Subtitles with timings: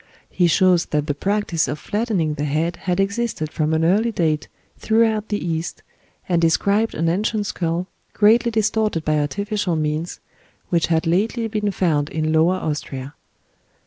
[0.31, 4.47] He shows that the practice of flattening the head had existed from an early date
[4.79, 5.83] throughout the East,
[6.27, 10.19] and described an ancient skull, greatly distorted by artificial means,
[10.69, 13.13] which had lately been found in Lower Austria.